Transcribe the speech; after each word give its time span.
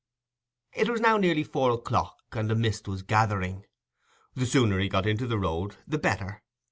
It 0.73 0.89
was 0.89 0.99
now 0.99 1.17
nearly 1.17 1.43
four 1.43 1.69
o'clock, 1.69 2.23
and 2.31 2.49
a 2.51 2.55
mist 2.55 2.87
was 2.87 3.03
gathering: 3.03 3.67
the 4.33 4.47
sooner 4.47 4.79
he 4.79 4.89
got 4.89 5.05
into 5.05 5.27
the 5.27 5.37
road 5.37 5.75
the 5.85 5.99
better. 5.99 6.41